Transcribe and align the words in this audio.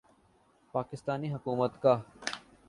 پاکستان 0.73 1.23
حکومت 1.25 1.81
کا 1.81 1.93